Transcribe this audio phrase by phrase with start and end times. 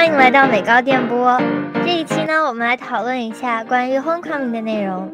[0.00, 1.38] 欢迎来到美高电波。
[1.84, 5.12] 这一期呢，我们来讨论一下关于 homecoming 的内容。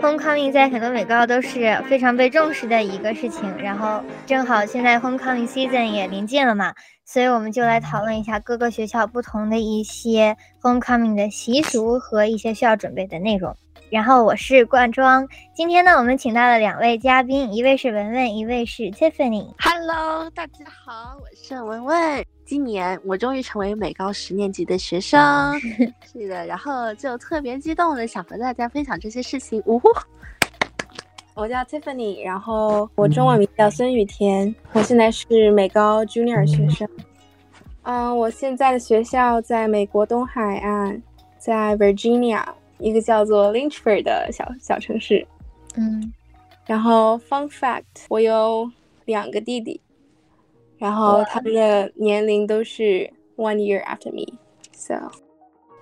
[0.00, 6.72] homecoming 在很多美高都是非常被重视的一个事情，然后正好现在 homecoming season 也临近了嘛，
[7.04, 13.52] 所以我们就来讨论一下各个学校不同的一些 homecoming 的习俗和一些需要准备的内容。
[13.90, 15.26] 然后我是冠庄，
[15.56, 19.52] 今天呢，我们请到了两位嘉宾，一位是文文，一位是 Tiffany。
[19.58, 22.24] Hello，大家好，我是文文。
[22.50, 25.56] 今年我终于成为美高十年级的学生，
[26.02, 29.62] 是的，然后就特别激动的想和大家分享这些事情。
[29.66, 29.88] 呜呼！
[31.34, 36.88] 我叫 Tiffany，然后我中文名叫孙雨田，我现在是美高 Junior 学生。
[37.82, 41.00] 嗯，我现在的学校在美国东海岸，
[41.38, 42.42] 在 Virginia。
[42.78, 45.24] 一个叫做 Lynchburg 的小小城市，
[45.76, 46.12] 嗯，
[46.66, 48.68] 然后 Fun Fact，我有
[49.04, 49.80] 两个弟弟，
[50.80, 54.94] 然后他们的年龄都是 one year after me，so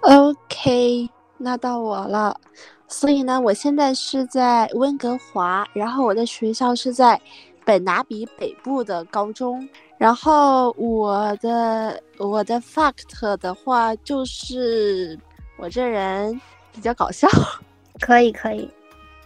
[0.00, 2.38] OK，那到我了，
[2.86, 7.18] 所以呢，我现在是在温哥华，然后我的学校是在
[7.64, 15.18] 本拿比北部的高中，然后我的我的 fact 的话就是
[15.56, 16.38] 我这人。
[16.70, 17.26] 比较搞笑，
[17.98, 18.70] 可以可以，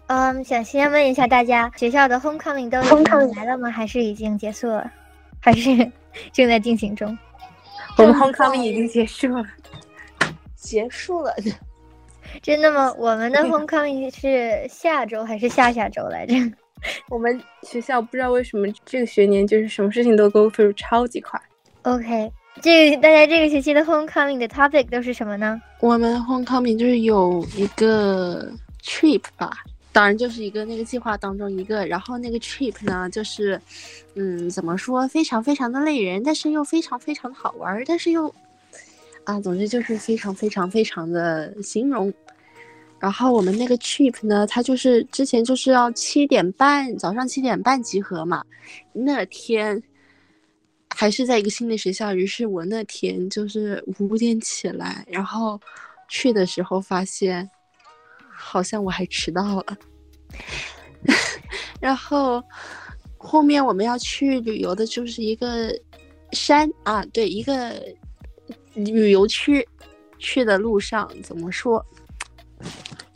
[0.06, 3.69] 嗯，想先问一下大家，学校的 homecoming 都已经来了吗？
[3.69, 4.91] 还是已经结束了？
[5.43, 5.71] 还是
[6.33, 7.17] 正在进行中？
[7.98, 9.45] 我们 homecoming 已经结束了，
[10.57, 11.34] 结束了，
[12.41, 12.95] 真的吗？
[12.97, 16.34] 我们的 homecoming 是下周还是下下周来着？
[17.11, 21.41] 我们学校不知道为什么这个学年就是什么事情都 go through 超级快。
[21.83, 22.31] OK。
[22.61, 25.61] 这个大家这个学期的 homecoming 的 topic 都是什么呢？
[25.81, 28.53] 我们 homecoming 就是有一个
[28.84, 29.51] trip 吧，
[29.93, 33.61] 当然就是一个那个计划当中一个，然后那个 trip 呢，就是，
[34.15, 38.34] 嗯，怎么说，非常非常的累人，但是又非常非常的好玩，但是又，
[39.25, 42.12] 啊，总之就是非常非常非常的形容。
[42.99, 48.45] 然后我们那个 trip 呢，它就是之前就是要七点半，早上七点半集合嘛，
[48.93, 49.83] 那天。
[50.95, 55.59] 还是在一个新的学校，于是我那天就是五点起来，然后
[56.06, 57.49] 去的时候发现，
[58.31, 59.78] 好像我还迟到了。
[61.81, 62.43] 然后
[63.19, 65.72] 后面我们要去旅游的就是一个
[66.32, 67.82] 山啊，对，一个
[68.75, 69.66] 旅游区。
[70.25, 71.84] 去的路上怎么说？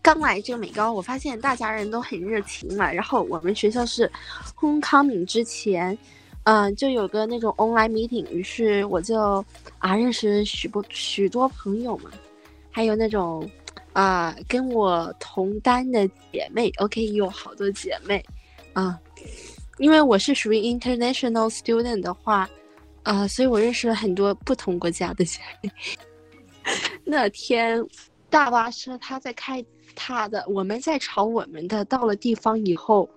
[0.02, 2.92] 刚来这个美高，我发现大家人都很热情嘛。
[2.92, 4.10] 然后我们学校是
[4.58, 5.96] homecoming 之前。
[6.42, 9.44] 嗯，就有个那种 online meeting，于是我就
[9.78, 12.10] 啊认识许多许多朋友嘛，
[12.72, 13.48] 还有那种
[13.96, 18.22] 啊跟我同单的姐妹，OK，有好多姐妹
[18.74, 19.00] 啊，
[19.78, 22.46] 因为我是属于 international student 的话，
[23.02, 25.70] 啊，所以我认识了很多不同国家的姐妹。
[27.04, 27.82] 那天
[28.28, 29.64] 大巴车他在开
[29.94, 33.08] 他的，我们在朝我们的，到了地方以后。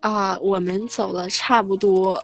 [0.00, 2.22] 啊，我们走了差不多，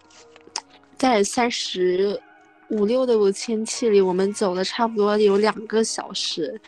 [0.96, 2.20] 在三十
[2.68, 6.60] 五六的五千七里，我们走了差不多有两个小时，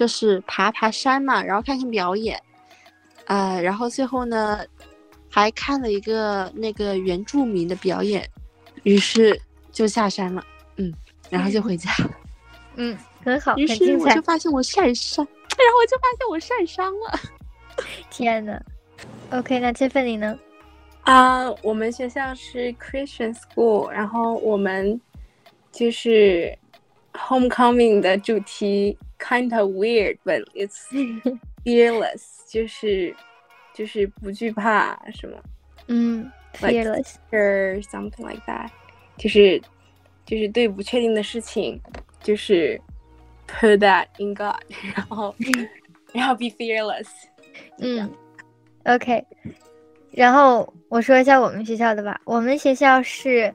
[0.00, 2.40] 就是爬爬山嘛，然后看看表演，
[3.26, 4.64] 呃，然后最后呢，
[5.28, 8.26] 还看了一个那个原住民的表演，
[8.84, 9.38] 于是
[9.70, 10.42] 就下山了，
[10.76, 10.90] 嗯，
[11.28, 11.90] 然后就回家，
[12.76, 17.20] 嗯，很好，于是我就发现我晒伤，然后我就发现我晒伤了，
[18.08, 18.58] 天呐。
[19.32, 20.38] OK，那 Tiffany 呢？
[21.02, 24.98] 啊，我们学校是 Christian school，然后我们
[25.70, 26.56] 就是
[27.13, 30.87] homecoming 的主题 kind of weird，but it's
[31.63, 33.15] fearless，就是
[33.73, 35.37] 就是不惧怕什么，
[35.87, 38.69] 嗯，fearless or something like that，
[39.17, 39.61] 就是
[40.25, 41.79] 就是对不确定的事情，
[42.21, 42.79] 就是
[43.47, 44.61] put that in God，
[44.95, 45.35] 然后
[46.13, 47.07] 然后 be fearless，
[47.79, 48.13] 嗯。
[48.85, 49.25] OK，
[50.11, 52.21] 然后我说一下我们学校的吧。
[52.23, 53.51] 我们学校是，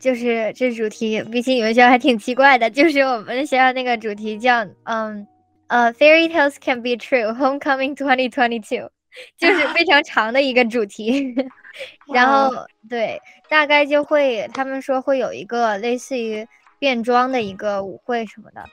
[0.00, 5.24] 就是这主题比起你们学校还挺奇怪的，就是我们学校那个主题叫嗯
[5.68, 8.88] 呃，Fairy Tales Can Be True Homecoming 2022，
[9.36, 11.32] 就是非常长的一个主题。
[12.12, 12.50] 然后
[12.88, 16.44] 对，大概就会他们说会有一个类似于
[16.80, 18.64] 变装的一个舞会什么的，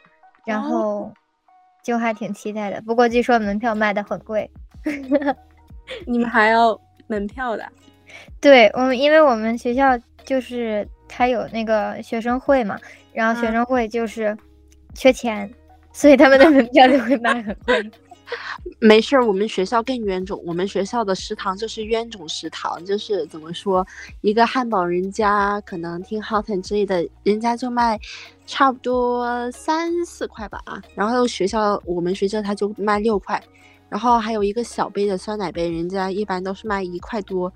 [0.45, 1.13] 然后
[1.83, 2.81] 就还挺期待的。
[2.81, 4.49] 不过据说门票卖的很贵。
[6.07, 7.63] 你们还要门票的？
[8.41, 12.79] 对我们，因为我们学校就是他有那个学生会嘛，
[13.13, 14.37] 然后学生会就是
[14.93, 15.51] 缺钱，
[15.91, 17.91] 所以他们的门票就会卖很贵。
[18.79, 20.37] 没事儿，我们学校更冤种。
[20.45, 23.87] 我们学校的食堂就是冤种食堂，就是怎么说，
[24.19, 27.97] 一个汉堡人家可能听 Houghton 之类的，人家就卖
[28.45, 30.81] 差不多三四块吧啊。
[30.93, 33.41] 然后学校我们学校他就卖六块，
[33.87, 37.51] 然后还有一个小杯的酸奶杯，人家一般都是卖一块多，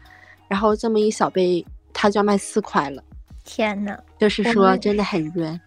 [0.48, 3.04] 然后这么一小杯他就要卖四块了。
[3.54, 5.60] 天呐，就是说真的很冤。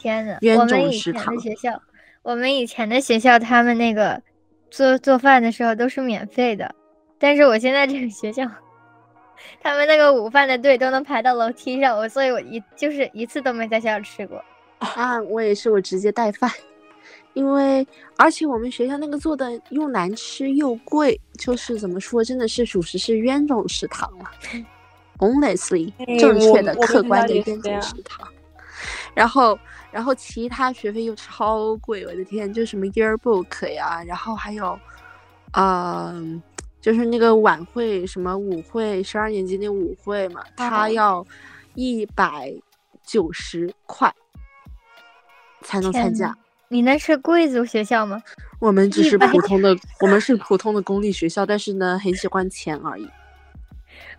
[0.00, 1.80] 天呐，冤我们以前种食堂的学校，
[2.22, 4.20] 我们以前的学校，他们那个
[4.68, 6.74] 做做饭的时候都是免费的，
[7.16, 8.44] 但是我现在这个学校，
[9.62, 14.44] 他们那个午饭的队都能排到楼梯上，我所以我一就是一次都没在学校吃过。
[14.78, 16.50] 啊，我也是，我直接带饭，
[17.34, 17.86] 因为
[18.16, 24.24] 而且我们学校那个做的又难吃又贵，就是怎么说，真的是属实是冤种食堂了。
[25.24, 28.28] Honestly，哎正确的客观的冤也是这样种食堂。
[29.14, 29.58] 然后，
[29.90, 34.78] 然后其他学费又超贵，我的天，就什么 yearbook 呀，然后还有，
[35.52, 36.42] 嗯、
[36.80, 41.26] 就是那个晚会，什么舞会，十二年级那舞会嘛，它哦要
[41.74, 42.52] 一百
[43.04, 44.12] 九十块
[45.62, 46.36] 才能参加。
[46.68, 48.20] 你那是贵族学校吗？
[48.58, 53.08] 我们只是普通的，我们是普通的公立学校，但是呢，很喜欢钱而已。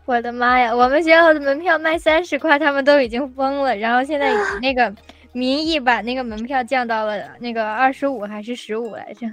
[0.06, 0.76] 我的妈呀！
[0.76, 3.76] 我们学校的门票卖三十块，他们都已经疯了。
[3.76, 4.94] 然后现在以 那个
[5.34, 9.28] 民意把那个门票降到了那个二十五还是十五来着？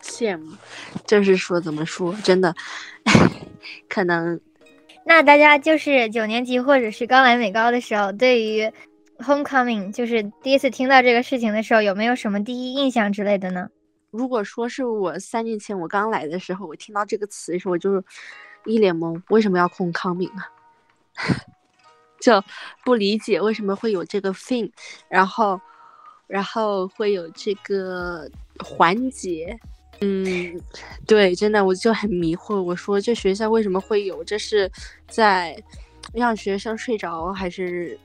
[0.00, 0.52] 羡慕，
[1.06, 2.54] 就是说怎么说，真的，
[3.88, 4.40] 可能
[5.04, 8.72] 那大家就是九年级或者是刚来美高的时候，对于
[9.18, 13.68] homecoming 就是第一次听到这个事情的时候，有没有什么第一印象之类的呢？
[14.10, 18.02] 如果说是我三年前我刚来的时候，我听到这个词的时候，我就
[18.66, 20.50] 一脸懵，为什么要控康敏啊？
[22.20, 22.42] 就
[22.84, 24.70] 不理解为什么会有这个 thing，
[25.08, 25.60] 然后，
[26.26, 28.28] 然后会有这个
[28.58, 29.56] 环节。
[30.00, 30.60] 嗯，
[31.06, 32.60] 对，真的我就很迷惑。
[32.60, 34.24] 我说这学校为什么会有？
[34.24, 34.70] 这是
[35.08, 35.56] 在
[36.12, 37.98] 让学生睡着，还是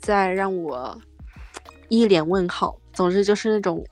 [0.00, 0.98] 在让我
[1.88, 2.78] 一脸问号？
[2.92, 3.84] 总之就是那种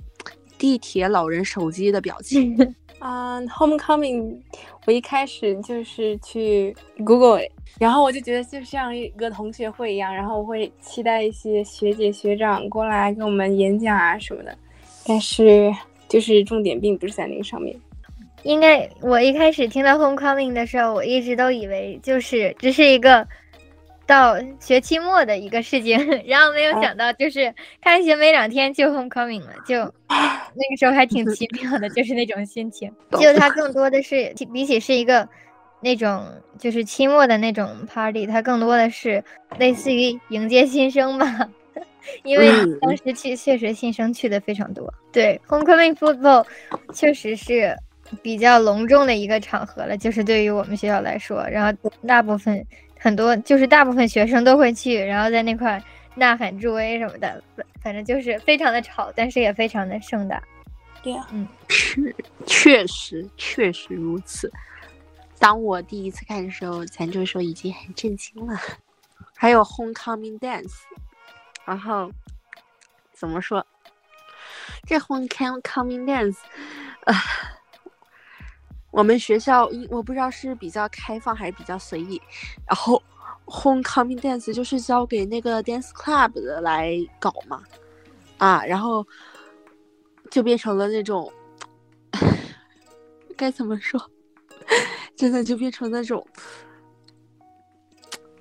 [0.56, 2.56] 地铁老人手机的表情。
[3.06, 4.42] 嗯、h o m e c o m i n g
[4.86, 6.74] 我一开始就是去
[7.04, 7.38] Google，
[7.78, 14.56] 然后我就觉得就像一个同学会一样，然后我会期待一些学姐学长过来给我们演讲啊什么的，
[15.06, 15.70] 但是
[16.08, 17.76] 就是重点并不是在那个上面。
[18.42, 23.26] 应该我一开始听到 homecoming 的时候，我一直都以为就是这是一个
[24.06, 29.76] 到学期末的一个事情， 然后没有啊想到就是开学没两天就 homecoming 了，就
[30.08, 32.92] 那个时候还挺奇妙的，就是那种心情。
[33.12, 35.28] 就它更多的是比起是一个
[35.80, 36.24] 那种
[36.58, 39.22] 就是期末的那种 party，它更多的是
[39.58, 41.48] 类似于迎接新生吧。
[42.22, 46.44] 因为嗯当时去确实新生去的非常多，对 homecoming football
[46.92, 47.74] 确实是
[48.22, 52.62] 比较隆重的一个场合了，就是对于我们学校来说，然后大部分
[53.04, 55.78] 很多就是大部分学生都会去，然后在那块
[56.14, 60.42] 呐喊助威什么的，反反正就是非常的吵，但是也非常的盛大。
[61.02, 61.26] 对呀、
[61.68, 62.16] 是，
[62.46, 64.50] 确实确实如此。
[65.38, 68.58] 当我第一次看的时候，咱就说已经很震惊了。
[69.36, 70.72] 还有 homecoming dance，
[71.66, 72.10] 然后
[73.12, 73.66] 怎么说？
[74.86, 76.38] 这 homecoming dance，
[77.04, 77.14] 呃，
[78.94, 82.22] 我们学校我不知道是比较开放还是比较随意，
[82.64, 83.02] 然后
[83.44, 87.60] homecoming dance 就是交给那个 dance club 的来搞嘛，
[88.38, 89.04] 啊，然后
[90.30, 91.30] 就变成了那种
[93.36, 94.00] 该怎么说，
[95.16, 96.24] 真的就变成那种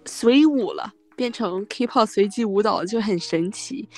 [0.05, 3.89] 随舞了，变成 K-pop 随机舞蹈就很神奇，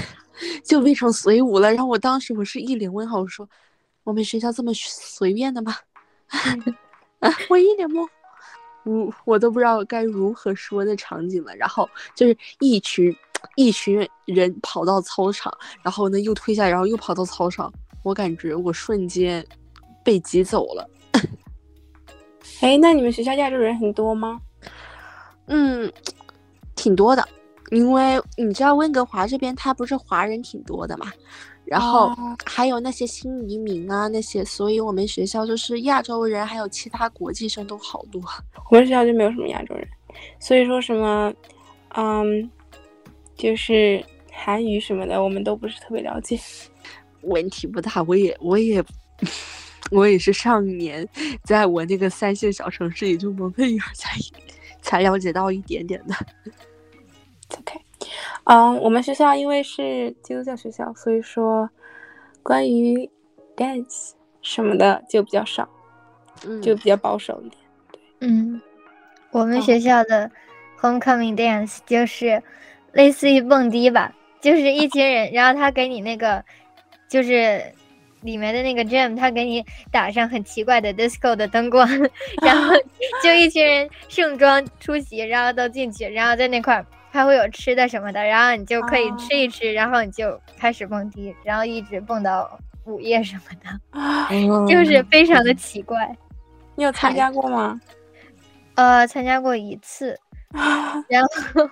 [0.62, 1.72] 就变成随舞了。
[1.72, 3.48] 然后我当时我是一脸问号，我说
[4.02, 5.74] 我们学校这么随便的吗？
[7.20, 8.06] 啊， 我一脸懵。
[8.84, 13.16] 我我都不知道该如何说那场景了，然后就是一群
[13.56, 15.50] 一群人跑到操场，
[15.82, 19.42] 然后呢又退下，然后又跑到操场，我感觉我瞬间
[20.04, 20.90] 被挤走了。
[22.60, 24.38] 哎，那你们学校亚洲人很多吗？
[25.46, 25.90] 嗯，
[26.76, 27.26] 挺多的，
[27.70, 31.10] 因为你知道温哥华这边他不是华人挺多的嘛，
[31.64, 38.20] 然后哦还有那些新移民啊那些，所以我们学校就是亚洲人还有其他国际生都好多。
[38.70, 39.88] 我们学校就没有什么亚洲人，
[40.38, 41.32] 所以说什么，
[41.96, 42.50] 嗯，
[43.36, 46.38] 就是韩语什么的，我们都不是特别了解。
[47.22, 48.84] 问题不大，我也我也
[49.90, 51.08] 我也是上年
[51.44, 54.18] 在我那个三线小城市，也就蒙特利尔才
[54.82, 56.14] 才了解到一点点的。
[57.56, 57.80] OK，
[58.44, 61.68] 嗯，我们学校因为是基督教学校，所以说
[62.42, 63.08] 关于
[63.56, 65.68] dance 什么的就比较少，
[66.46, 67.60] 嗯，就比较保守一点。
[68.20, 68.60] 嗯，
[69.30, 70.30] 我们哦学校的
[70.80, 72.42] homecoming dance 就是
[72.92, 76.44] 类似于蹦迪吧，就是一群人，然后他给你那个
[77.08, 77.62] 就是
[78.22, 81.88] 里面的那个 jam，他给你打上很奇怪的 disco 的灯光，
[82.42, 82.74] 然后
[83.22, 94.28] 就一群人盛装出席，然后都进去，然后在那块儿还会有吃的什么的，然后你就可以哦吃一吃，然后你就开始蹦迪，然后一直蹦到午夜什么的， 啊，
[94.66, 96.12] 就是非常的奇怪。
[96.74, 97.80] 你有参加过吗？
[98.74, 100.18] 呃，参加过一次，
[101.08, 101.70] 然后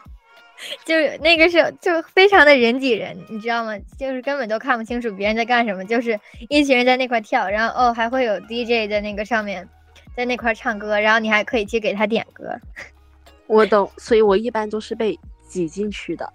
[0.84, 3.76] 就是那个时候就非常的人挤人，你知道吗？
[3.98, 6.16] 就是根本都看不清楚别人在干什么，就是
[6.48, 9.68] 一群人在那块跳，然后哦还会有 DJ 在那个上面，
[10.16, 12.56] 在那块唱歌，然后你还可以去给他点歌。
[13.48, 15.18] 我懂，所以我一般都是被
[15.52, 16.32] 挤进去的，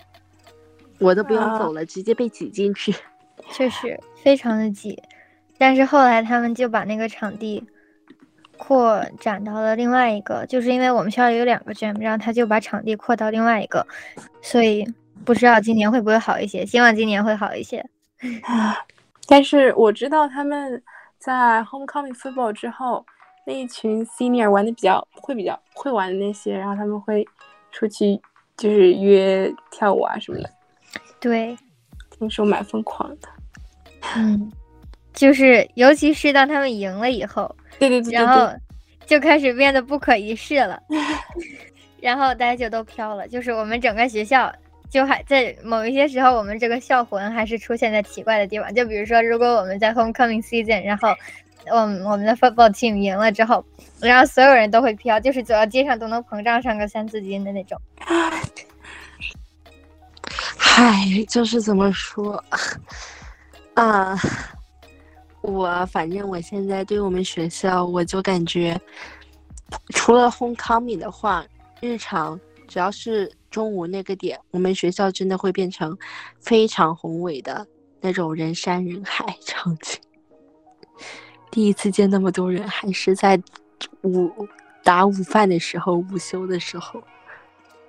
[0.99, 2.93] 我都不用啊走了，直接被挤进去。
[3.49, 5.01] 确实非常的挤，
[5.57, 7.63] 但是后来他们就把那个场地
[8.57, 13.85] 扩展到了另外一个，就是因为我们学校有两个 gym，然后他就把场地扩到另外一个，
[14.41, 14.85] 所以
[15.25, 17.83] 不知道今年会不会好一些，希望今年会好一些。
[19.27, 20.81] 但是我知道他们
[21.17, 23.05] 在 homecoming football 之后，
[23.45, 27.25] 那一群 senior 玩的比较会比较会玩的那些，然后他们会
[27.71, 28.19] 出去
[28.57, 30.49] 就是约跳舞啊什么的，
[31.19, 31.57] 对，
[32.17, 33.29] 听说蛮疯狂的。
[34.15, 34.51] 嗯，
[35.13, 38.51] 就是尤其是当他们赢了以后，对对对对然后，
[39.05, 40.81] 就开始变得不可一世了，
[42.01, 44.53] 然后大家就都飘了，就是我们整个学校。
[44.89, 48.73] 就还在某一些时候，我们这个校魂还是出现在奇怪的地方。
[48.73, 51.09] 就比如说，如果我们在 homecoming season，然后，
[51.65, 53.65] 嗯，我们的 football team 赢了之后，
[53.99, 57.77] 然后所有人都会飘，就是走到街上都能膨胀上个三字经的那种。
[60.77, 62.33] 嗨，就是怎么说
[63.73, 64.15] 啊？
[65.41, 68.79] 我反正我现在对我们学校，我就感觉，
[69.95, 71.43] 除了 homecoming 的话，
[71.81, 75.97] 日常只要是中午那个点，我们学校真的会变成
[76.39, 77.65] 非常宏伟的
[77.99, 79.99] 那种人山人海 场景。
[81.49, 83.41] 第一次见那么多人，还是在
[84.03, 84.47] 午
[84.83, 87.01] 打午饭的时候，午休的时候。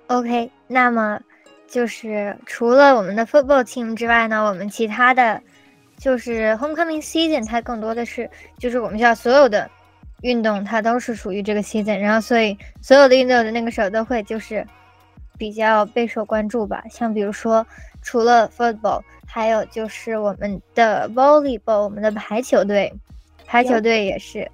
[0.07, 1.19] OK，那么
[1.69, 5.41] 就是除了我们的 football team 之外呢，我们其他的
[5.97, 9.69] 就是 homecoming season，它更多的是就是我们学校所有的
[10.21, 14.65] 运动，它都是属于这个 season，然后所以所有的运动的那个时候都会就是
[15.37, 16.83] 比较备受关注吧。
[16.89, 17.65] 像比如说，
[18.01, 22.91] 除了 football，还有就是我们的 volleyball，我们的排球队，
[23.45, 24.49] 排球队也是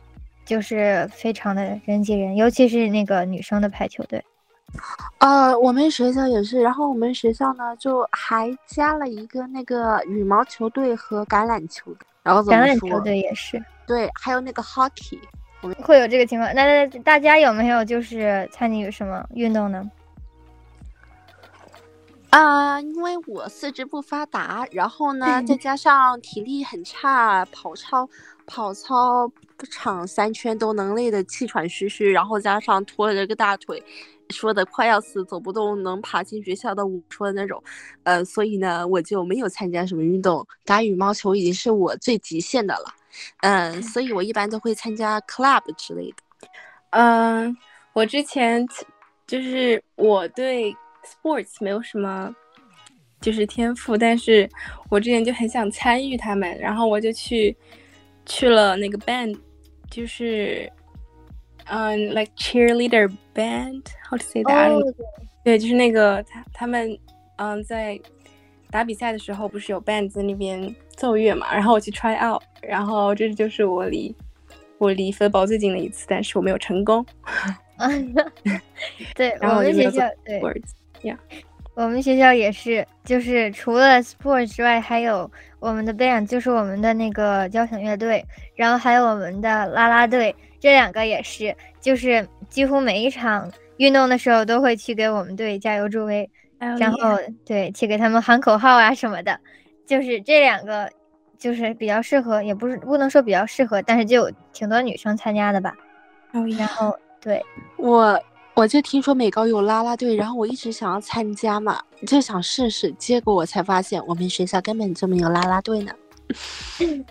[0.45, 4.23] 就是非常的人挤人，尤其是那个女生的排球队。
[5.19, 12.41] 呃，我们学校也是，然后我们学校呢就还加了一个那个羽毛球队和橄榄球队，然后？
[12.43, 15.19] 橄榄球队也是对，还有那个 hockey。
[15.81, 16.53] 会有这个情况。
[16.53, 19.89] 那那大家有没有就是参与什么运动呢？
[22.29, 28.07] 啊、因为我四肢不发达，然后呢，再 加上体力很差，跑操
[28.45, 29.31] 跑操
[29.71, 33.81] 场三圈都能累得气喘吁吁，然后加上拖着个大腿，
[34.29, 37.61] 说的快要死，走不动，能爬进学校的五说的那种，
[38.03, 42.85] 呃，所以呢，我就没有参加什么运动，打羽毛球已经是我最极限的了，
[43.41, 46.47] 嗯、所以我一般都会参加 club 之类的。
[46.91, 47.55] 嗯，
[47.93, 48.65] 我之前
[49.27, 52.33] 就是我对 sports 没有什么
[53.21, 54.49] 就是天赋，但是
[54.89, 57.55] 我之前就很想参与他们，然后我就去
[58.25, 59.37] 去了那个 band，
[59.89, 60.71] 就是
[61.65, 64.81] 嗯，like cheerleader band，how to say that？、哦，
[65.43, 66.97] 对，就是那个他他们
[67.37, 67.99] 嗯在
[68.71, 74.15] 打比赛的时候不是有 band 在那边奏乐嘛，然后我去 try out，然后这就是我离
[74.77, 77.05] 我离 football 最近的一次，但是我没有成功。
[79.15, 81.17] 对我们学校对 sports，
[81.73, 85.29] 我们学校也是，就是除了 sport 之外，还有
[85.59, 90.33] 我们的 band，就是我们的那个交响乐队，然后还有我们的啦啦队，
[90.65, 99.39] 这两个也是，就是几乎每一场运动的时候都会去给我们队加油助威，然后对，去给他们喊口号啊什么的，
[99.85, 100.89] 就是这两个
[101.37, 105.71] 就是比较适合，也不是不能说比较适合，但是就有挺多女生参加的吧。
[106.31, 107.39] 哦然后对，
[107.77, 108.19] 我
[108.55, 115.93] 我就听说美高有啦啦队，然后我一直想要参加嘛，就想试试，结果我才发现我们学校根本就没有啦啦队呢。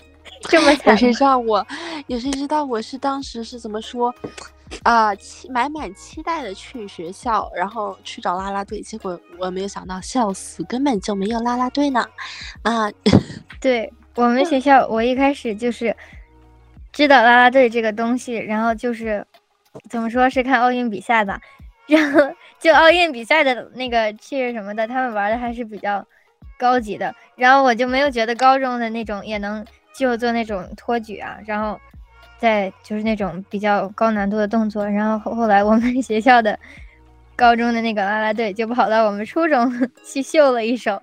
[0.48, 1.66] 这么惨有谁知道我？
[2.06, 4.14] 有谁知道我是当时是怎么说？
[4.82, 12.04] 啊、期满满期待的去学校，然后去找啦啦队，结果我没有想到，笑死，根本就没有啦啦队呢。
[12.62, 12.90] 啊、
[13.60, 15.94] 对我们学校我一开始就是
[16.92, 19.24] 知道啦啦队这个东西，然后就是
[19.88, 21.40] 怎么说是看奥运比赛吧，
[21.86, 22.20] 然后
[22.58, 26.04] 就奥运比赛的那个 cheer 什么的，他们玩的还是比较
[26.58, 29.64] 高级的，然后我就没有觉得高中的那种也能
[29.96, 31.78] 就做那种托举啊，然后
[32.38, 36.58] 再就是那种比较高难度的动作，然后后后来我们 学校的
[37.36, 39.72] 高中的那个啦啦队就跑到我们初中
[40.04, 41.00] 去秀了一首，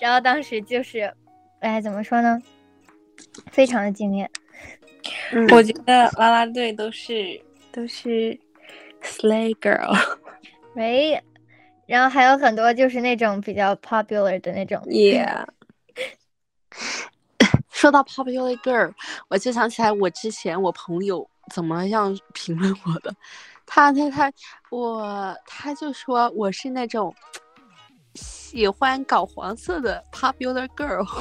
[0.00, 1.12] 然后当时就是，
[1.60, 2.38] 哎，怎么说呢，
[3.50, 4.30] 非常的惊艳。
[5.32, 7.38] 嗯我觉得啦啦队都是
[7.70, 8.38] 都是
[9.02, 9.94] slay girl，
[10.74, 11.22] 喂，
[11.86, 15.44] 然后还有很多就是那种比较 popular 的那种，yeah，
[17.74, 18.92] 说到 popular girl，
[19.28, 23.14] 我就想起来我之前我朋友怎么样评论我的，
[23.66, 24.32] 他他他
[24.70, 27.12] 我他就说我是那种
[28.14, 31.04] 喜欢搞黄色的 popular girl，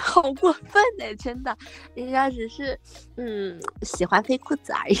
[0.00, 1.56] 好过分呢、真的，
[1.94, 2.78] 人家只是
[3.16, 4.96] 嗯喜欢飞裤子而已，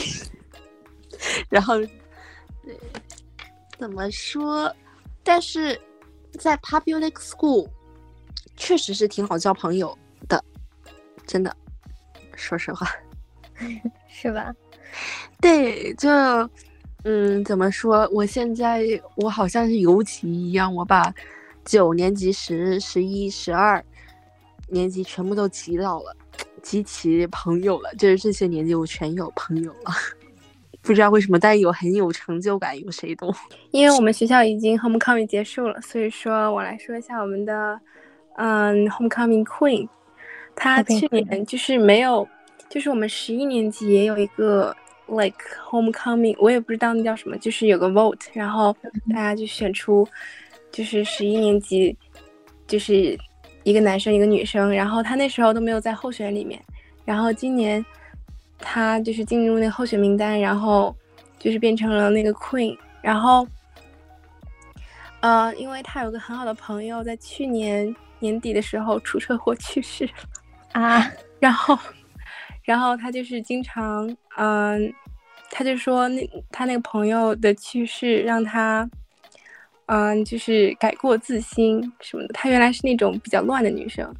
[1.50, 2.78] 然后对
[3.76, 4.72] 怎么说？
[5.24, 5.78] 但是
[6.38, 7.68] 在 public school
[8.60, 9.96] 确实是挺好交朋友
[10.28, 10.44] 的，
[11.26, 11.56] 真的，
[12.36, 12.86] 说实话。
[14.06, 14.54] 是吧？
[15.40, 16.10] 对，就
[17.04, 18.06] 嗯，怎么说？
[18.12, 18.84] 我现在
[19.16, 21.12] 我好像是游棋一样，我把
[21.64, 23.82] 九年级、十、十一、十二
[24.68, 26.14] 年级全部都集到了，
[26.62, 27.90] 集齐朋友了。
[27.94, 29.90] 就是这些年级我全有朋友了，
[30.82, 33.34] 不知道为什么，但有很有成就感，有谁懂？
[33.70, 37.80] 因为我们学校已经 homecoming 结束了，所以说我来说一下我们的
[38.36, 39.88] 嗯 homecoming queen，
[40.54, 42.26] 她去年就是没有，
[42.68, 44.74] 就是我们十一年级也有一个
[45.06, 45.36] like
[45.68, 48.74] homecoming，我也不知道那叫什么，就是有个 vote，然后
[49.12, 50.06] 大家就选出
[50.70, 51.96] 就是十一年级
[52.66, 53.18] 就是
[53.64, 56.60] 一个男生一个女生，然后他那时候都没有在候选里面，
[57.04, 57.84] 然后今年
[58.58, 60.94] 他就是进入那个候选名单，然后
[61.38, 63.46] 就是变成了那个 queen，然后。
[65.22, 70.12] 呃，因为他有个很好的朋友，在去年年底的时候出车祸去世了，
[70.80, 71.78] 啊， 然后，
[72.62, 74.92] 然后他就是经常，嗯、
[75.50, 78.88] 他就说那他那个朋友的去世让他，
[79.86, 82.28] 嗯、就是改过自新什么的。
[82.32, 84.14] 他原来是那种比较乱的女生，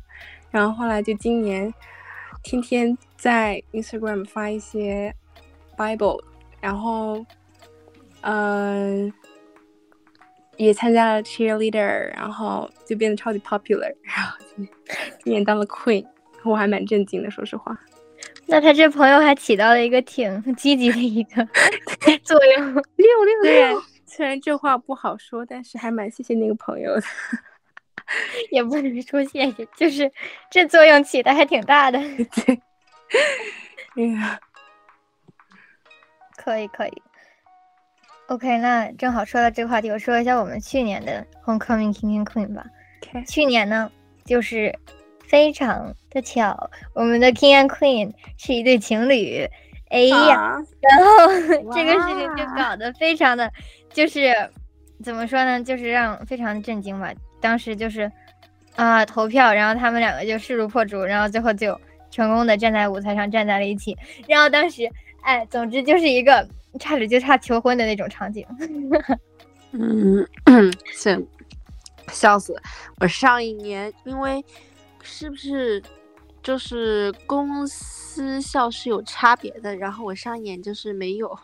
[0.50, 1.72] 然后后来就今年
[2.42, 5.14] 天天在 Instagram 发一些
[5.76, 6.20] Bible，
[6.60, 7.24] 然后，
[8.22, 9.12] 嗯、
[10.64, 14.36] 也参加了 cheerleader，然后就变得超级 popular， 然后
[15.24, 16.06] 今年当了 queen，
[16.44, 17.74] 我还蛮震惊的，说实话。
[18.44, 21.46] 那他这朋友还起到了一个挺积极的一个
[22.22, 22.74] 作用。
[22.96, 27.02] 六六虽然 虽然这话不好说，但是还蛮谢谢那个朋友的。
[28.50, 30.10] 也不能说谢谢，就是
[30.50, 31.98] 这作用起的还挺大的。
[32.44, 32.60] 对，
[33.96, 34.38] 哎呀，
[36.36, 37.02] 可以可以。
[38.30, 42.64] OK，那正好说到这个话题，我说一下我们去年的 Homecoming King and Queen 吧。
[43.26, 43.90] 去年呢，
[44.24, 44.72] 就是
[45.26, 49.44] 非常的巧，我们的 King and Queen 是一对情侣。
[49.88, 53.50] 哎呀，啊然后这个事情就搞得非常的，
[53.92, 54.32] 就是
[55.02, 57.12] 怎么说呢，就是让非常震惊吧。
[57.40, 58.08] 当时就是
[58.76, 61.76] 啊、投票，然后他们两个就势如破竹，然后最后就
[62.12, 63.98] 成功的站在舞台上站在了一起。
[64.28, 64.88] 然后当时，
[65.22, 66.46] 哎，总之就是一个
[66.78, 68.46] 差点就差求婚的那种场景。
[69.72, 70.26] 嗯，
[70.92, 71.26] 是
[72.08, 72.54] 笑死！
[73.00, 74.44] 我上一年因为
[75.02, 75.82] 是不是
[76.42, 81.38] 就是公私校是有差别的，然后我上一年就是没有，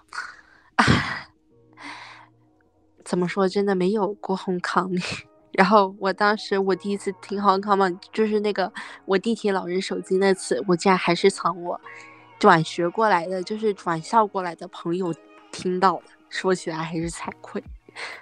[3.05, 5.23] 怎么说，真的没有过 homecoming。
[5.53, 8.71] 然后我当时我第一次听 homecoming，就是那个
[9.05, 11.81] 我地铁老人手机那次，我竟然还是藏我
[12.39, 15.15] 转学过来的，就是转校过来的朋友
[15.51, 16.03] 听到的。
[16.29, 17.63] 说起来还是惭愧。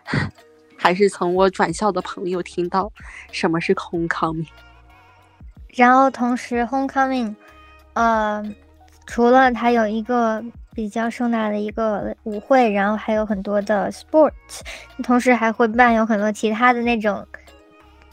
[0.76, 2.92] 还是从我转校的朋友听到
[3.32, 4.46] 什么是 homecoming。
[5.76, 7.34] 然后同时 Homecoming，
[7.94, 8.44] 呃，
[9.06, 14.60] 除了它有一个比较盛大的一个舞会，然后还有很多的 sports，
[15.02, 17.26] 同时还会办有很多其他的那种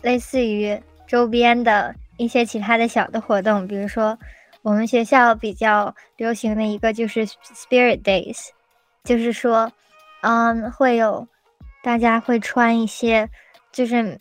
[0.01, 4.17] 类似于周边的一些其他的小的活动，比如说
[4.61, 8.49] 我们学校比较流行的一个就是 Spirit Days，
[9.03, 9.71] 就是说，
[10.21, 11.27] 嗯，会有
[11.83, 13.29] 大家会穿一些，
[13.71, 14.19] 就是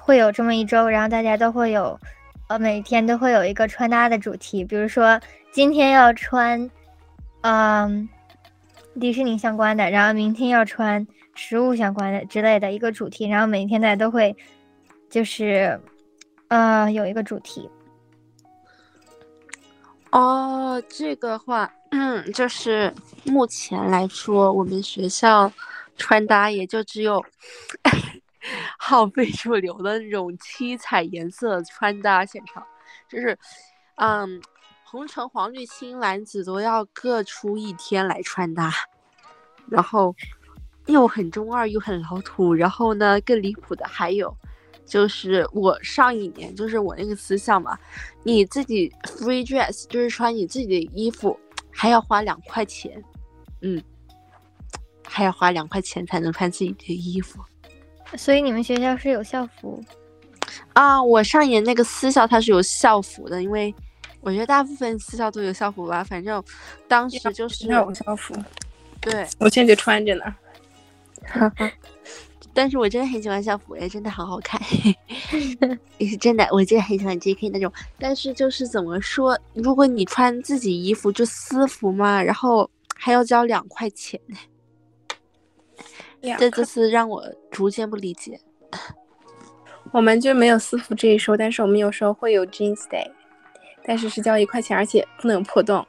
[0.00, 1.98] 会有这么一周，然后大家都会有。
[2.46, 5.18] 呃，每天都会有一个穿搭的主题，比如说
[5.50, 6.70] 今天要穿，
[7.40, 8.06] 嗯，
[9.00, 14.36] 迪士尼相关的，然后明天要穿食物相关的之类的一个主题，然后每天大家都会
[15.08, 15.80] 就是，
[16.48, 17.66] 呃有一个主题。
[20.14, 25.50] 哦，这个话，嗯，就是目前来说，我们学校
[25.96, 27.20] 穿搭也就只有
[28.78, 32.64] 好非主流的那种七彩颜色穿搭现场，
[33.08, 33.36] 就是，
[33.96, 34.40] 嗯，
[34.84, 38.72] 红橙黄绿青蓝紫都要各出一天来穿搭，
[39.68, 40.14] 然后
[40.86, 44.32] 又很中二又很老土，然后呢，更离谱的还有。
[44.86, 47.78] 就是我上一年，就是我那个私校嘛，
[48.22, 51.38] 你自己 free dress 就是穿你自己的衣服，
[51.70, 53.02] 还要花两块钱，
[53.62, 53.82] 嗯，
[55.04, 57.40] 还要花两块钱才能穿自己的衣服。
[58.16, 59.82] 所以你们学校是有校服
[60.74, 61.02] 啊？
[61.02, 63.74] 我上一年那个私校它是有校服的，因为
[64.20, 66.04] 我觉得大部分私校都有校服吧。
[66.04, 66.44] 反正
[66.86, 68.34] 当时就是有校服，
[69.00, 70.24] 对我现在就穿着呢。
[72.54, 74.60] 但是我真的很喜欢校服，哎，真的好好看，
[75.98, 77.70] 也是真的，我真的很喜欢 J.K 那种。
[77.98, 84.20] 但是就是怎么说，如果你穿自己衣服就私服嘛，然后还要交两块钱，
[86.38, 88.40] 这就是让我逐渐不理解。
[89.92, 93.10] 我们就没有私服这一说，但是我们有时候会有 Jeans Day，
[93.84, 95.86] 但是是交一块钱，而且不能破洞，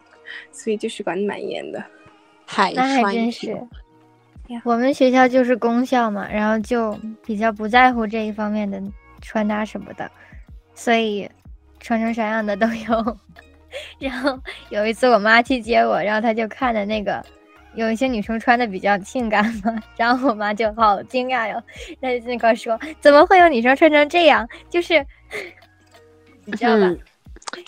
[0.51, 1.83] 所以就是管的蛮严的。
[2.45, 3.55] 海那还真是。
[4.63, 8.81] 我们学校就是公校嘛，然后就比较不在乎这一方面的
[9.21, 10.09] 穿搭什么的，
[10.75, 11.29] 所以
[11.79, 13.17] 穿成啥样的都有。
[13.99, 17.25] 然后有一次我妈去接我，然后她就看的那个
[17.73, 21.61] 有一些女生穿的比较性感嘛， 然后我妈就好惊讶哟，
[21.99, 24.47] 她就那块说怎么会有女生穿成这样？
[24.69, 25.05] 就是
[26.45, 26.85] 你知道吧？
[26.85, 26.99] 嗯、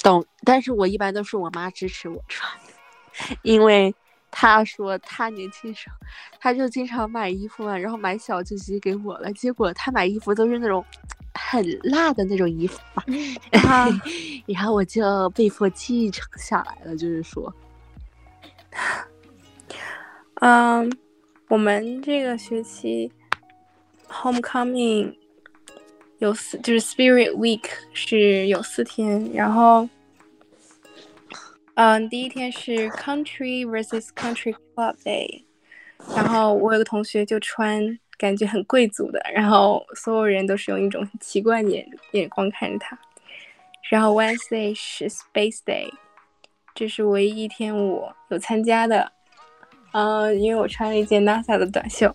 [0.04, 2.50] 懂，但是我一般都是我妈支持我穿，
[3.42, 3.94] 因为。
[4.39, 5.95] 他说他年轻时候，
[6.39, 9.34] 他就经常买衣服嘛，然后买小就直接给我了。
[9.34, 10.86] 结果他买衣服都是那种
[11.34, 13.04] 很辣的那种衣服嘛
[14.45, 16.95] 然后我就被迫继承下来了。
[16.95, 17.52] 就是说，
[20.41, 20.88] 嗯，
[21.47, 23.12] 我们这个学期
[24.08, 25.15] homecoming
[26.19, 29.89] 有四，就是 Spirit Week 是有四天，然后。
[31.78, 35.44] 嗯，第一天是 Country versus Country Club Day，
[36.16, 42.98] 然后我有个同学就穿感觉很贵族的，然后所有人都是用一种很奇怪的眼眼光看着他。
[43.92, 45.88] 然后 Wednesday 是 Space Day，
[46.74, 49.12] 这是唯一一天我有参加的，
[49.92, 52.12] 嗯，因为我穿了一件 NASA 的短袖。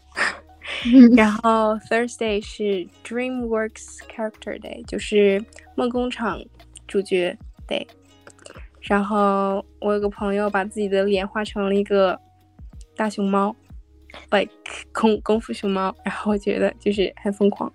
[1.16, 5.40] 然后 Thursday 是 DreamWorks Character Day，就是
[5.76, 6.42] 梦工厂
[6.88, 7.86] 主角 Day。
[8.82, 12.18] 然后我有个朋友把自己的脸画成了一个
[12.96, 13.54] 大熊猫
[14.30, 14.52] ，like
[14.92, 17.72] 功功夫熊猫，然后我觉得就是很疯狂。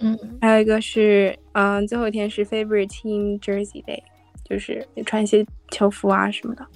[0.00, 4.02] 嗯，还有一个是，嗯，最后一天是 favorite team jersey day，
[4.44, 6.66] 就是穿一些球服啊什么的。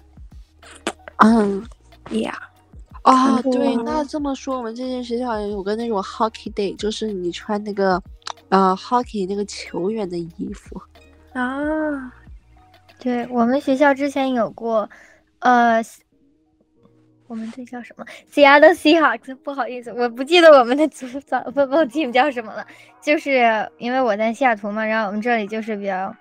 [1.16, 1.62] 嗯
[2.06, 2.32] ，Yeah。
[3.02, 8.02] 哦，对，那这么说，我们这间学校有个那种 hockey day，就是你穿那个
[8.50, 10.80] 呃 hockey 那个球员的衣服
[11.32, 12.12] 啊。
[13.00, 14.88] 对我们学校之前有过，
[15.38, 15.82] 呃，
[17.26, 19.34] 我们这叫什么？Seattle Seahawks。
[19.36, 22.66] 不好意思，我不记得我们的组早不不 team 叫什么了。
[23.00, 26.14] 就是因为我在西雅图嘛，然后我们这里就是比较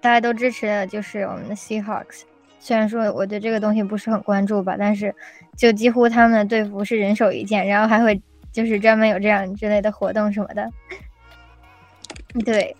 [0.00, 2.22] 大家都支持的，就是我们的 Seahawks。
[2.58, 5.14] 虽然说我对这个东西不是很关注吧，但是
[5.56, 10.68] 就几乎他们的队服是人手一件，然后还会就是专门有这样之类的活动什么的。
[12.44, 12.74] 对，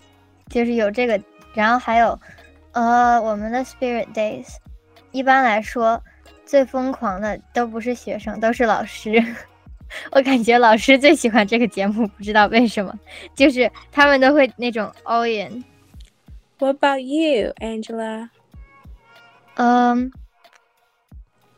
[0.49, 1.21] 就是有这个，
[1.55, 2.19] 然后还有。
[2.77, 4.57] 呃，我们的 Spirit Days，
[5.11, 6.05] 一般来说，
[6.45, 9.13] 最疯狂的都不是学生，都是老师。
[10.13, 12.93] 我感觉老师最喜欢这个节目，不知道为什么，
[13.35, 15.65] 就是他们都会那种 all in。
[16.59, 18.29] What about you, Angela？
[19.55, 20.13] 嗯，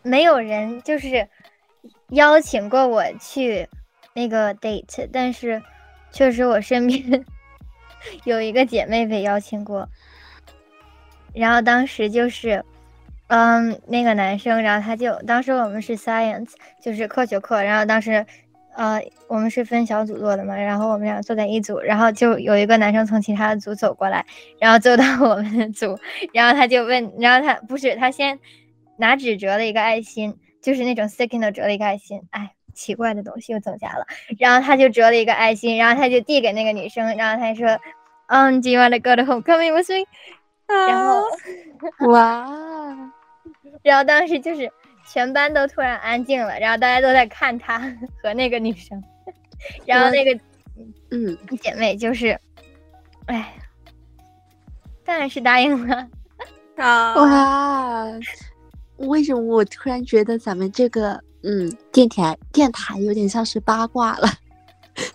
[0.03, 1.29] 没有人就是
[2.11, 3.69] 邀请过我去
[4.15, 5.61] 那个 date，但是
[6.13, 7.25] 确实我身边
[8.23, 9.89] 有一个姐妹被邀请过。
[11.35, 12.64] 然后当时就是，
[13.29, 18.25] 嗯，那个男生，然后他就当时我们是 science，就是科学课，然后当时，
[18.77, 24.25] 呃，我们是分小组做的嘛，然后我们俩坐在一组，然后就有一个男生从其他的组走过来，
[24.59, 25.99] 然后走到我们的组，
[26.33, 28.38] 然后他就问，然后他不是他先
[28.97, 34.07] 拿纸折了一个爱心，就是那种 sticky 的折了一个爱心，哎，奇怪的东西又增加了，
[34.38, 37.79] 然后他就折了一个爱心，然后他就递给那个女生，然后他说，
[38.29, 40.07] 嗯，Do you want to go to homecoming with me？
[40.69, 41.23] 然后，
[42.11, 42.47] 哇！
[43.83, 44.71] 然后当时就是
[45.07, 47.79] 全班都突然安静了，然后大家都在看他
[48.23, 49.03] 和那个女生，
[49.87, 50.39] 然后那个
[51.11, 52.39] 嗯姐妹就是，
[53.27, 53.55] 哎，
[55.05, 56.09] 当然是答应了。
[56.77, 58.07] 啊，哇，
[58.99, 64.29] 为什么我突然觉得咱们这个嗯电台电台有点像是八卦了？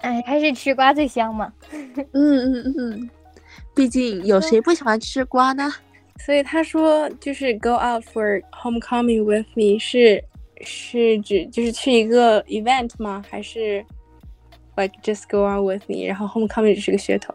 [0.01, 1.51] 哎，还是吃瓜最香嘛。
[1.71, 3.09] 嗯嗯嗯，
[3.75, 5.71] 毕竟有谁不喜欢吃瓜呢？
[6.19, 10.23] 所以他说就是 go out for homecoming with me 是
[10.61, 13.23] 是指就是去一个 event 吗？
[13.29, 13.83] 还是
[14.75, 16.05] like just go out with me？
[16.05, 17.33] 然后 homecoming 只是个噱头。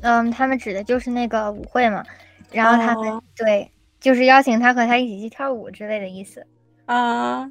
[0.00, 2.02] 嗯，他们指的就是那个舞会嘛，
[2.50, 3.70] 然后他们、哦对，
[4.00, 6.44] 就是邀请他和他一起去跳舞之类的意思。
[6.86, 7.42] 啊，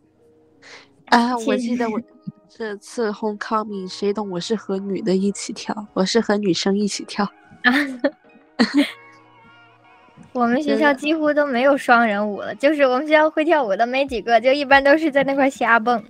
[1.06, 2.02] 啊，我记得我
[2.50, 7.32] 这次 homecoming 谁懂我是和女的一起跳，我是和女生一起跳。
[10.32, 16.02] 我们学校几乎都没有双人舞了，就是我们学校会跳舞的没几个，就一般都是在那块瞎蹦。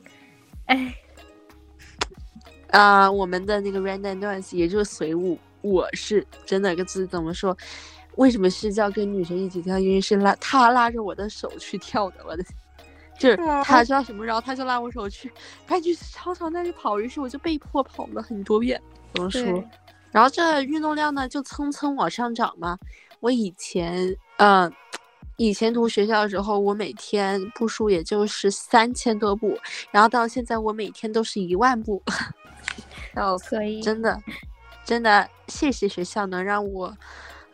[0.65, 0.93] 哎，
[2.71, 7.57] 啊、我们的那个 random dance 也就是随舞，我是真的个字怎么说？
[8.15, 9.79] 为什么是叫跟女生一起跳？
[9.79, 12.43] 因为是拉他拉着我的手去跳的，我的
[13.17, 15.31] 就是他知道什么，然后他就拉我手去，
[15.65, 18.79] 赶紧操场那里跑，于是我就被迫跑了很多遍。
[19.13, 19.67] 怎么说对？
[20.11, 22.77] 然后这运动量呢就蹭蹭往上涨嘛。
[23.19, 24.71] 我以前，呃、
[25.37, 29.57] 以前读学校的时候，我每天步数也就是三千多步，
[29.91, 32.01] 然后到现在我每天都是一万步。
[33.13, 33.81] 然后可以。
[33.81, 34.17] 真的，
[34.85, 36.95] 真的谢谢学校能让我，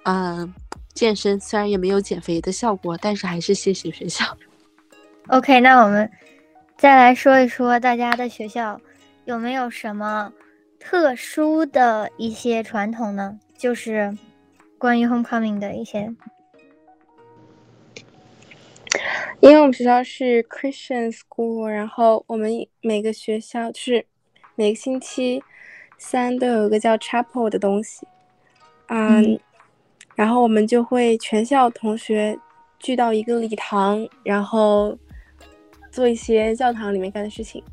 [0.04, 0.54] 嗯、
[0.94, 4.38] 健身，虽然也没有减肥的效果，但是还是谢谢学校。
[5.30, 6.10] OK，那我们
[6.78, 8.80] 再来说一说大家的学校
[9.26, 10.32] 有没有什么
[10.88, 13.40] 特殊的一些传统呢？
[13.58, 14.16] 就是
[14.78, 16.14] 关于 homecoming 的一些。
[19.40, 24.06] 因为我们学校是 Christian school，然后我们每个学校就是
[24.54, 25.44] 每个星期
[25.98, 28.08] 三都有一个叫 chapel 的东西，
[28.90, 29.40] 嗯，嗯
[30.14, 32.38] 然后我们就会全校同学
[32.78, 34.96] 聚到一个礼堂，然后
[35.92, 37.64] 做一些教堂里面干的事情。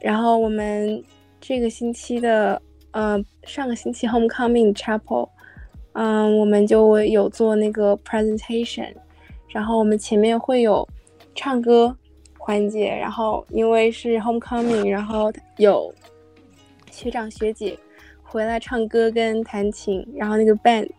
[0.00, 1.02] 然后我们
[1.40, 5.28] 这个星期的，呃，上个星期 homecoming chapel，
[5.92, 8.92] 嗯，我们就有做那个 presentation。
[9.48, 10.86] 然后我们前面会有
[11.34, 11.96] 唱歌
[12.36, 15.94] 环节，然后因为是 homecoming，然后有
[16.90, 17.78] 学长学姐
[18.22, 20.90] 回来唱歌跟弹琴，然后那个 band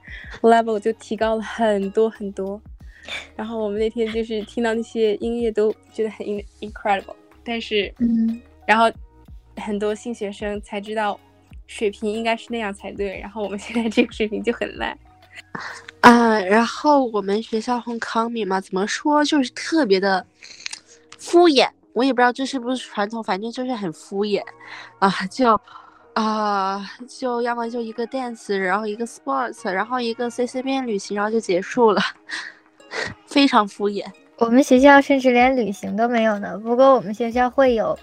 [0.41, 2.59] level 就提高了很多很多。
[3.35, 8.91] 然后我们那天就是听到那些音乐都觉得很 in- incredible，但是嗯，然后
[9.57, 11.19] 很多新学生才知道
[11.67, 14.97] 水平应该是那样才对，然后我们现在这个水平就很烂。
[16.01, 20.25] 啊、然后我们学校 homecoming 嘛，怎么说就是特别的
[21.17, 24.41] 敷衍，我也不知道这是不是传统，反正就是很敷衍
[24.99, 25.59] 啊，就
[26.13, 32.01] 啊、就要么就一个 dance，然后一个 sports，然后一个随随便旅行，然后就结束了，
[33.27, 34.03] 非常敷衍。
[34.37, 36.57] 我们学校甚至连旅行都没有呢。
[36.59, 37.97] 不过我们学校会有，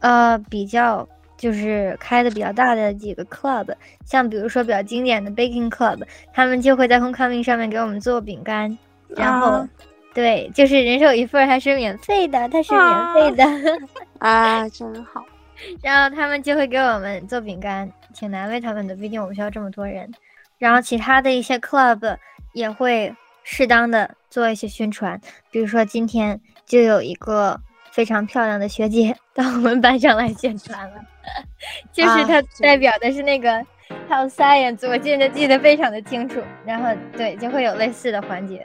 [0.00, 8.76] 呃，比较就是开的比较大的几个 club，像比如说比较经典的 baking club，他们就会在 homecoming 上面给我们做饼干，
[9.08, 9.68] 然后、啊
[10.14, 13.44] 对，就是人手一份儿，还是免费的，它是免费的。
[14.18, 15.24] 啊，真好。
[15.80, 20.10] 然后他们就会给我们做饼干，挺难为他们的，毕竟我们学校这么多人。
[20.58, 22.16] 然后其他的一些 club
[22.52, 25.20] 也会适当的做一些宣传，
[25.52, 27.60] 比如说今天就有一个
[27.98, 31.04] 非常漂亮的学姐到我们班上来宣传了，
[31.92, 33.50] 就是她代表的是那个，
[34.08, 36.40] 还有 science，我现在记得非常的清楚。
[36.64, 38.64] 然后对，就会有类似的环节。